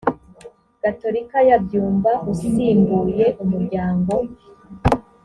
gatolika 0.81 1.37
ya 1.49 1.57
byumba 1.63 2.11
usimbuye 2.33 3.25
umuryango. 3.43 4.13